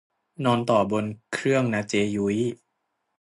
[0.43, 2.37] นอนต่อบนเครื่องนะเจ้ยุ้ย